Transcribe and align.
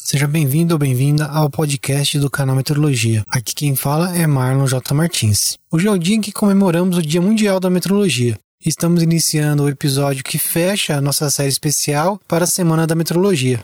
Seja 0.00 0.26
bem-vindo 0.26 0.74
ou 0.74 0.78
bem-vinda 0.78 1.26
ao 1.26 1.50
podcast 1.50 2.18
do 2.18 2.30
canal 2.30 2.56
Meteorologia. 2.56 3.24
Aqui 3.28 3.54
quem 3.54 3.74
fala 3.76 4.16
é 4.16 4.26
Marlon 4.26 4.66
J. 4.66 4.94
Martins. 4.94 5.58
Hoje 5.70 5.86
é 5.86 5.90
o 5.90 5.98
dia 5.98 6.14
em 6.16 6.20
que 6.20 6.32
comemoramos 6.32 6.96
o 6.96 7.02
Dia 7.02 7.20
Mundial 7.20 7.60
da 7.60 7.68
Meteorologia. 7.68 8.38
Estamos 8.64 9.02
iniciando 9.02 9.64
o 9.64 9.68
episódio 9.68 10.24
que 10.24 10.38
fecha 10.38 10.96
a 10.96 11.00
nossa 11.00 11.28
série 11.30 11.48
especial 11.48 12.18
para 12.26 12.44
a 12.44 12.46
Semana 12.46 12.86
da 12.86 12.94
Meteorologia. 12.94 13.60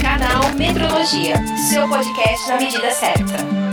Canal 0.00 0.52
Metrologia, 0.54 1.36
seu 1.70 1.88
podcast 1.88 2.48
na 2.48 2.56
medida 2.58 2.90
certa. 2.90 3.67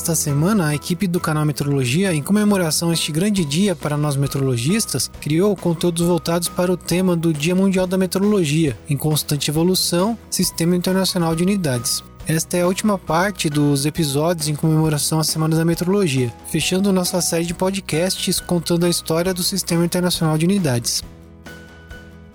Esta 0.00 0.14
semana, 0.14 0.68
a 0.68 0.74
equipe 0.74 1.06
do 1.06 1.20
canal 1.20 1.44
Meteorologia, 1.44 2.14
em 2.14 2.22
comemoração 2.22 2.88
a 2.88 2.94
este 2.94 3.12
grande 3.12 3.44
dia 3.44 3.76
para 3.76 3.98
nós 3.98 4.16
meteorologistas, 4.16 5.10
criou 5.20 5.54
conteúdos 5.54 6.06
voltados 6.06 6.48
para 6.48 6.72
o 6.72 6.76
tema 6.76 7.14
do 7.14 7.34
Dia 7.34 7.54
Mundial 7.54 7.86
da 7.86 7.98
Meteorologia, 7.98 8.78
em 8.88 8.96
constante 8.96 9.50
evolução, 9.50 10.16
Sistema 10.30 10.74
Internacional 10.74 11.36
de 11.36 11.42
Unidades. 11.42 12.02
Esta 12.26 12.56
é 12.56 12.62
a 12.62 12.66
última 12.66 12.96
parte 12.96 13.50
dos 13.50 13.84
episódios 13.84 14.48
em 14.48 14.54
comemoração 14.54 15.20
à 15.20 15.22
Semana 15.22 15.54
da 15.54 15.66
Meteorologia, 15.66 16.32
fechando 16.50 16.94
nossa 16.94 17.20
série 17.20 17.44
de 17.44 17.52
podcasts 17.52 18.40
contando 18.40 18.86
a 18.86 18.88
história 18.88 19.34
do 19.34 19.42
Sistema 19.42 19.84
Internacional 19.84 20.38
de 20.38 20.46
Unidades. 20.46 21.04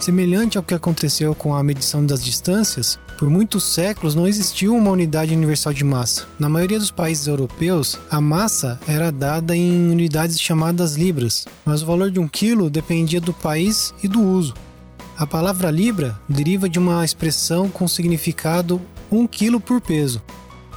Semelhante 0.05 0.55
ao 0.55 0.63
que 0.63 0.75
aconteceu 0.75 1.33
com 1.33 1.55
a 1.55 1.63
medição 1.63 2.05
das 2.05 2.23
distâncias, 2.23 2.99
por 3.17 3.27
muitos 3.27 3.63
séculos 3.63 4.13
não 4.13 4.27
existiu 4.27 4.75
uma 4.75 4.91
unidade 4.91 5.33
universal 5.33 5.73
de 5.73 5.83
massa. 5.83 6.27
Na 6.37 6.47
maioria 6.47 6.77
dos 6.77 6.91
países 6.91 7.25
europeus, 7.25 7.97
a 8.11 8.21
massa 8.21 8.79
era 8.87 9.11
dada 9.11 9.57
em 9.57 9.89
unidades 9.89 10.39
chamadas 10.39 10.93
libras, 10.93 11.47
mas 11.65 11.81
o 11.81 11.87
valor 11.87 12.11
de 12.11 12.19
um 12.19 12.27
quilo 12.27 12.69
dependia 12.69 13.19
do 13.19 13.33
país 13.33 13.95
e 14.03 14.07
do 14.07 14.21
uso. 14.21 14.53
A 15.17 15.25
palavra 15.25 15.71
libra 15.71 16.15
deriva 16.29 16.69
de 16.69 16.77
uma 16.77 17.03
expressão 17.03 17.67
com 17.67 17.87
significado 17.87 18.79
1 19.11 19.25
quilo 19.25 19.59
por 19.59 19.81
peso. 19.81 20.21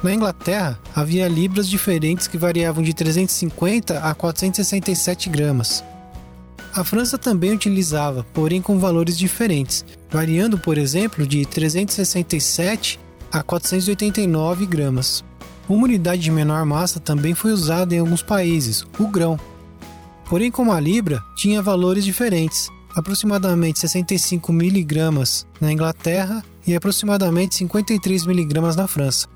Na 0.01 0.11
Inglaterra, 0.11 0.79
havia 0.95 1.27
libras 1.27 1.69
diferentes 1.69 2.25
que 2.25 2.35
variavam 2.35 2.81
de 2.81 2.95
350 2.95 3.99
a 3.99 4.15
467 4.15 5.29
gramas. 5.29 5.83
A 6.73 6.83
França 6.83 7.17
também 7.17 7.51
utilizava, 7.51 8.25
porém 8.33 8.61
com 8.61 8.77
valores 8.77 9.17
diferentes, 9.17 9.83
variando, 10.09 10.57
por 10.57 10.77
exemplo, 10.77 11.25
de 11.25 11.45
367 11.45 12.99
a 13.31 13.41
489 13.41 14.65
gramas. 14.65 15.23
Uma 15.67 15.85
unidade 15.85 16.21
de 16.21 16.31
menor 16.31 16.65
massa 16.65 16.99
também 16.99 17.33
foi 17.33 17.51
usada 17.51 17.95
em 17.95 17.99
alguns 17.99 18.21
países, 18.21 18.85
o 18.99 19.07
grão. 19.07 19.39
Porém, 20.25 20.51
como 20.51 20.71
a 20.71 20.79
libra, 20.79 21.21
tinha 21.35 21.61
valores 21.61 22.05
diferentes, 22.05 22.69
aproximadamente 22.95 23.79
65 23.79 24.53
miligramas 24.53 25.47
na 25.59 25.71
Inglaterra 25.71 26.43
e 26.65 26.75
aproximadamente 26.75 27.55
53 27.55 28.25
miligramas 28.25 28.75
na 28.75 28.87
França. 28.87 29.27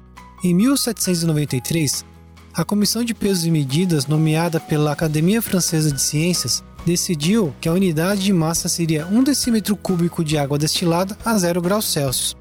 Em 0.43 0.53
1793, 0.53 2.05
a 2.53 2.63
Comissão 2.63 3.03
de 3.03 3.15
Pesos 3.15 3.45
e 3.45 3.51
Medidas, 3.51 4.05
nomeada 4.05 4.59
pela 4.59 4.91
Academia 4.91 5.41
Francesa 5.41 5.91
de 5.91 6.01
Ciências, 6.01 6.63
decidiu 6.85 7.53
que 7.59 7.69
a 7.69 7.73
unidade 7.73 8.23
de 8.23 8.33
massa 8.33 8.67
seria 8.67 9.05
1 9.05 9.23
decímetro 9.23 9.75
cúbico 9.75 10.23
de 10.23 10.37
água 10.37 10.57
destilada 10.57 11.17
a 11.23 11.37
0 11.37 11.61
graus 11.61 11.85
Celsius. 11.91 12.35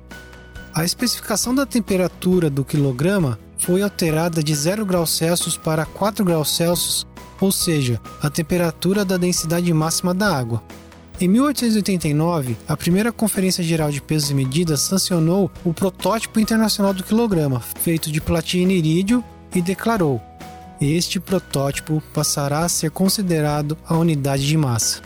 A 0.74 0.84
especificação 0.84 1.54
da 1.54 1.66
temperatura 1.66 2.48
do 2.48 2.64
quilograma 2.64 3.38
foi 3.58 3.82
alterada 3.82 4.42
de 4.42 4.54
0 4.54 4.84
graus 4.84 5.10
Celsius 5.10 5.56
para 5.56 5.84
4 5.84 6.24
graus 6.24 6.56
Celsius, 6.56 7.06
ou 7.40 7.52
seja, 7.52 8.00
a 8.22 8.30
temperatura 8.30 9.04
da 9.04 9.16
densidade 9.16 9.72
máxima 9.72 10.14
da 10.14 10.36
água. 10.36 10.62
Em 11.20 11.28
1889, 11.28 12.56
a 12.66 12.76
primeira 12.76 13.12
Conferência 13.12 13.62
Geral 13.62 13.90
de 13.90 14.00
Pesos 14.00 14.30
e 14.30 14.34
Medidas 14.34 14.80
sancionou 14.80 15.50
o 15.64 15.72
protótipo 15.72 16.40
internacional 16.40 16.92
do 16.92 17.04
quilograma, 17.04 17.60
feito 17.60 18.10
de 18.10 18.20
platina 18.20 18.72
e 18.72 18.78
irídio, 18.78 19.22
e 19.54 19.60
declarou: 19.60 20.20
este 20.84 21.20
protótipo 21.20 22.02
passará 22.12 22.60
a 22.60 22.68
ser 22.68 22.90
considerado 22.90 23.76
a 23.86 23.96
unidade 23.96 24.46
de 24.46 24.56
massa. 24.56 25.00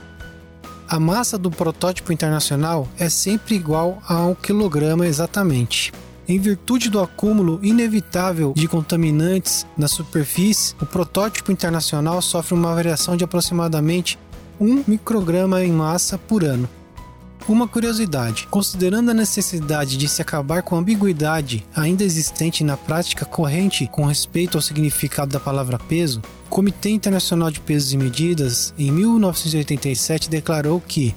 A 0.89 1.01
massa 1.01 1.37
do 1.37 1.51
protótipo 1.51 2.13
internacional 2.13 2.89
é 2.97 3.09
sempre 3.09 3.57
igual 3.57 4.01
a 4.09 4.25
um 4.25 4.35
quilograma 4.35 5.07
exatamente. 5.07 5.93
Em 6.29 6.39
virtude 6.39 6.91
do 6.91 7.01
acúmulo 7.01 7.61
inevitável 7.63 8.53
de 8.55 8.67
contaminantes 8.67 9.67
na 9.77 9.89
superfície, 9.89 10.75
o 10.81 10.87
protótipo 10.87 11.53
internacional 11.53 12.21
sofre 12.23 12.55
uma 12.55 12.75
variação 12.75 13.17
de 13.17 13.25
aproximadamente 13.25 14.19
1 14.61 14.85
micrograma 14.87 15.63
em 15.63 15.73
massa 15.73 16.17
por 16.17 16.45
ano. 16.45 16.69
Uma 17.49 17.69
curiosidade: 17.69 18.49
considerando 18.51 19.11
a 19.11 19.15
necessidade 19.15 19.97
de 19.97 20.09
se 20.09 20.21
acabar 20.21 20.63
com 20.63 20.75
a 20.75 20.79
ambiguidade 20.81 21.65
ainda 21.75 22.03
existente 22.03 22.65
na 22.65 22.77
prática 22.77 23.25
corrente 23.25 23.87
com 23.87 24.05
respeito 24.05 24.59
ao 24.59 24.63
significado 24.63 25.31
da 25.31 25.39
palavra 25.39 25.79
peso, 25.79 26.21
o 26.47 26.49
Comitê 26.49 26.91
Internacional 26.91 27.51
de 27.51 27.61
Pesos 27.61 27.93
e 27.93 27.97
Medidas, 27.97 28.75
em 28.77 28.91
1987, 28.91 30.29
declarou 30.29 30.81
que 30.81 31.15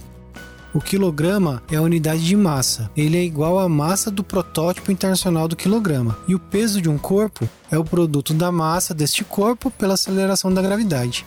o 0.72 0.80
quilograma 0.80 1.64
é 1.72 1.78
a 1.78 1.82
unidade 1.82 2.24
de 2.24 2.36
massa. 2.36 2.92
Ele 2.96 3.18
é 3.18 3.24
igual 3.24 3.58
à 3.58 3.68
massa 3.68 4.12
do 4.12 4.24
protótipo 4.24 4.92
internacional 4.92 5.48
do 5.48 5.56
quilograma. 5.56 6.16
E 6.28 6.36
o 6.36 6.40
peso 6.40 6.80
de 6.80 6.88
um 6.88 6.98
corpo 6.98 7.50
é 7.72 7.78
o 7.78 7.84
produto 7.84 8.36
da 8.36 8.52
massa 8.52 8.94
deste 8.94 9.24
corpo 9.24 9.72
pela 9.72 9.96
aceleração 9.96 10.54
da 10.54 10.62
gravidade. 10.62 11.26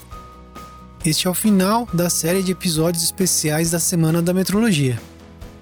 Este 1.04 1.26
é 1.26 1.30
o 1.30 1.34
final 1.34 1.88
da 1.92 2.08
série 2.08 2.44
de 2.44 2.52
episódios 2.52 3.02
especiais 3.02 3.72
da 3.72 3.80
Semana 3.80 4.22
da 4.22 4.32
Metrologia. 4.32 5.00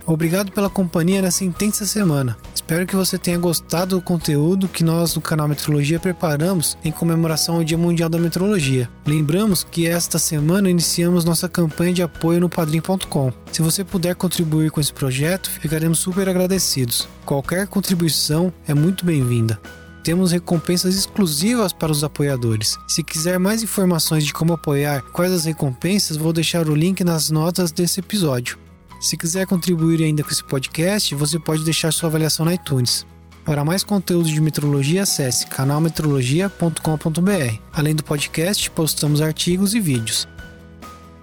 Obrigado 0.05 0.53
pela 0.53 0.69
companhia 0.69 1.23
nessa 1.23 1.45
intensa 1.45 1.87
semana. 1.87 2.37
Espero 2.55 2.87
que 2.87 2.95
você 2.95 3.17
tenha 3.17 3.39
gostado 3.39 3.97
do 3.97 4.03
conteúdo 4.03 4.69
que 4.69 4.85
nós 4.85 5.15
do 5.15 5.21
canal 5.21 5.49
Metrologia 5.49 5.99
preparamos 5.99 6.77
em 6.85 6.93
comemoração 6.93 7.57
ao 7.57 7.65
Dia 7.65 7.79
Mundial 7.79 8.11
da 8.11 8.19
Metrologia. 8.19 8.87
Lembramos 9.07 9.65
que 9.65 9.87
esta 9.87 10.19
semana 10.19 10.69
iniciamos 10.69 11.25
nossa 11.25 11.49
campanha 11.49 11.95
de 11.95 12.03
apoio 12.03 12.39
no 12.39 12.51
padrim.com. 12.51 13.33
Se 13.51 13.63
você 13.63 13.83
puder 13.83 14.17
contribuir 14.17 14.71
com 14.71 14.79
esse 14.79 14.93
projeto, 14.93 15.49
ficaremos 15.49 16.01
super 16.01 16.29
agradecidos. 16.29 17.09
Qualquer 17.25 17.67
contribuição 17.67 18.53
é 18.69 18.75
muito 18.75 19.07
bem-vinda 19.07 19.59
temos 20.01 20.33
recompensas 20.33 20.97
exclusivas 20.97 21.73
para 21.73 21.93
os 21.93 22.03
apoiadores. 22.03 22.77
Se 22.89 23.05
quiser 23.05 23.39
mais 23.39 23.63
informações 23.63 24.25
de 24.25 24.33
como 24.33 24.53
apoiar, 24.53 25.03
quais 25.13 25.33
as 25.33 25.45
recompensas, 25.45 26.17
vou 26.17 26.33
deixar 26.33 26.69
o 26.69 26.75
link 26.75 27.05
nas 27.05 27.31
notas 27.31 27.71
desse 27.71 28.01
episódio. 28.01 28.59
Se 29.01 29.17
quiser 29.17 29.47
contribuir 29.47 30.03
ainda 30.03 30.23
com 30.23 30.31
esse 30.31 30.45
podcast, 30.45 31.15
você 31.15 31.39
pode 31.39 31.65
deixar 31.65 31.93
sua 31.93 32.09
avaliação 32.09 32.45
na 32.45 32.55
iTunes. 32.55 33.07
Para 33.45 33.65
mais 33.65 33.83
conteúdo 33.83 34.29
de 34.29 34.41
metrologia, 34.41 35.05
acesse 35.05 35.47
canalmetrologia.com.br. 35.47 37.59
Além 37.73 37.95
do 37.95 38.05
podcast, 38.05 38.71
postamos 38.71 39.23
artigos 39.23 39.75
e 39.75 39.81
vídeos. 39.81 40.29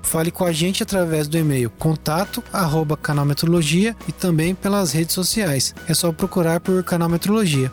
Fale 0.01 0.31
com 0.31 0.45
a 0.45 0.51
gente 0.51 0.81
através 0.81 1.27
do 1.27 1.37
e-mail 1.37 1.69
contato 1.69 2.41
canalmetrologia 3.01 3.95
e 4.07 4.11
também 4.11 4.55
pelas 4.55 4.93
redes 4.93 5.13
sociais. 5.13 5.75
É 5.87 5.93
só 5.93 6.11
procurar 6.11 6.59
por 6.61 6.83
Canal 6.83 7.09
Metrologia. 7.09 7.71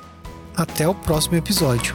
Até 0.56 0.88
o 0.88 0.94
próximo 0.94 1.36
episódio. 1.36 1.94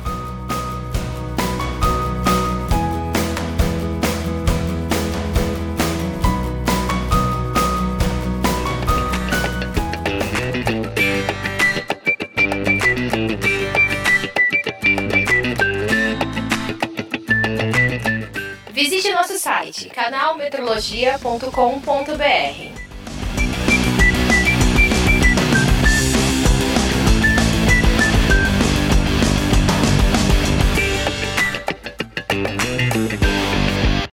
Visite 18.73 19.11
nosso 19.11 19.37
site 19.37 19.89
canalmetrologia.com.br. 19.89 22.78